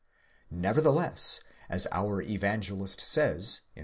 Nevertheless, 0.49 1.41
as 1.69 1.85
our 1.91 2.23
evangelist 2.23 2.99
says, 3.01 3.61
v. 3.75 3.79